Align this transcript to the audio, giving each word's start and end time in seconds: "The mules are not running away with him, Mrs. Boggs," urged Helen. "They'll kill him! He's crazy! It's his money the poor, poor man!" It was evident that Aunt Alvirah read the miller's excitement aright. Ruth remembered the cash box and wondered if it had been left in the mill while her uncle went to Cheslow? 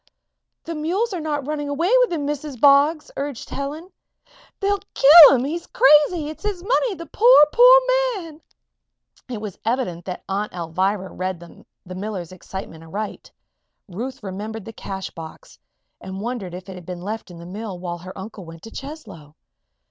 "The 0.63 0.73
mules 0.73 1.13
are 1.13 1.19
not 1.19 1.45
running 1.45 1.69
away 1.69 1.91
with 1.99 2.11
him, 2.11 2.25
Mrs. 2.25 2.59
Boggs," 2.59 3.11
urged 3.15 3.51
Helen. 3.51 3.91
"They'll 4.59 4.79
kill 4.95 5.35
him! 5.35 5.43
He's 5.45 5.67
crazy! 5.67 6.27
It's 6.27 6.41
his 6.41 6.63
money 6.63 6.95
the 6.95 7.05
poor, 7.05 7.45
poor 7.53 7.79
man!" 8.17 8.41
It 9.29 9.39
was 9.39 9.59
evident 9.63 10.05
that 10.05 10.23
Aunt 10.27 10.53
Alvirah 10.53 11.09
read 11.15 11.39
the 11.39 11.93
miller's 11.93 12.31
excitement 12.31 12.83
aright. 12.83 13.31
Ruth 13.87 14.23
remembered 14.23 14.65
the 14.65 14.73
cash 14.73 15.11
box 15.11 15.59
and 15.99 16.19
wondered 16.19 16.55
if 16.55 16.67
it 16.67 16.73
had 16.73 16.85
been 16.87 17.01
left 17.03 17.29
in 17.29 17.37
the 17.37 17.45
mill 17.45 17.77
while 17.77 17.99
her 17.99 18.17
uncle 18.17 18.43
went 18.43 18.63
to 18.63 18.71
Cheslow? 18.71 19.35